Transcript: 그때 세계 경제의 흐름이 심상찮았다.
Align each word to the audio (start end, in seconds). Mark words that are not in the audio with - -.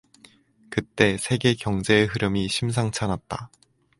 그때 0.71 1.15
세계 1.19 1.53
경제의 1.53 2.07
흐름이 2.07 2.47
심상찮았다. 2.47 3.51